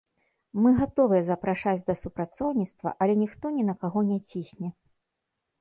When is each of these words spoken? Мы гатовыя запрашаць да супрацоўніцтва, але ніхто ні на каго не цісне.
Мы 0.61 0.69
гатовыя 0.79 1.21
запрашаць 1.27 1.83
да 1.91 1.95
супрацоўніцтва, 2.01 2.95
але 3.07 3.13
ніхто 3.23 3.45
ні 3.59 3.63
на 3.71 3.79
каго 3.85 3.99
не 4.11 4.19
цісне. 4.31 4.69